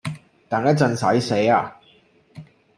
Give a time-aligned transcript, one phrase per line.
[0.49, 1.77] 等一陣洗死呀？